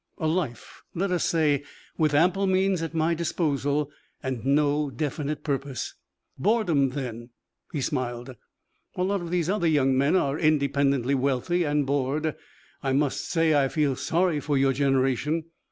[0.17, 1.63] A life let us say
[1.95, 3.91] with ample means at my disposal
[4.23, 5.93] and no definite purpose."
[6.39, 7.29] "Boredom, then."
[7.71, 8.35] He smiled.
[8.95, 12.35] "A lot of these other young men are independently wealthy, and bored.
[12.81, 15.43] I must say, I feel sorry for your generation.